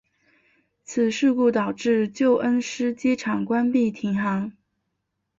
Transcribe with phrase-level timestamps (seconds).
[0.83, 4.51] 此事故导致旧恩施机场关闭停航。